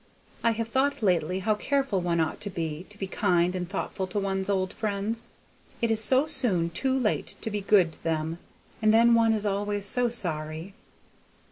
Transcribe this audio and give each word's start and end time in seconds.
I 0.43 0.49
have 0.53 0.67
thought 0.67 1.03
lately 1.03 1.41
how 1.41 1.53
careful 1.53 2.01
one 2.01 2.19
ought 2.19 2.41
to 2.41 2.49
be, 2.49 2.87
to 2.89 2.97
be 2.97 3.05
kind 3.05 3.55
and 3.55 3.69
thoughtful 3.69 4.07
to 4.07 4.19
one's 4.19 4.49
old 4.49 4.73
friends. 4.73 5.29
It 5.79 5.91
is 5.91 6.03
so 6.03 6.25
soon 6.25 6.71
too 6.71 6.97
late 6.97 7.35
to 7.41 7.51
be 7.51 7.61
good 7.61 7.91
to 7.91 8.03
them, 8.03 8.39
and 8.81 8.91
then 8.91 9.13
one 9.13 9.31
is 9.31 9.45
always 9.45 9.85
so 9.85 10.09
sorry." 10.09 10.73